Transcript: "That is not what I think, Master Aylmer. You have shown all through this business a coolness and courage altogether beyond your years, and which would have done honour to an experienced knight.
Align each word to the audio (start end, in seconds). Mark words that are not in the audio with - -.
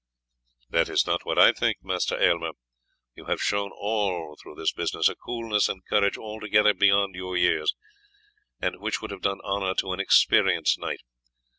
"That 0.71 0.89
is 0.89 1.05
not 1.05 1.25
what 1.27 1.37
I 1.37 1.51
think, 1.51 1.77
Master 1.83 2.19
Aylmer. 2.19 2.53
You 3.13 3.25
have 3.25 3.39
shown 3.39 3.69
all 3.71 4.35
through 4.41 4.55
this 4.55 4.71
business 4.73 5.07
a 5.09 5.13
coolness 5.15 5.69
and 5.69 5.85
courage 5.87 6.17
altogether 6.17 6.73
beyond 6.73 7.13
your 7.13 7.37
years, 7.37 7.75
and 8.59 8.79
which 8.79 8.99
would 9.03 9.11
have 9.11 9.21
done 9.21 9.41
honour 9.43 9.75
to 9.75 9.93
an 9.93 9.99
experienced 9.99 10.79
knight. 10.79 11.01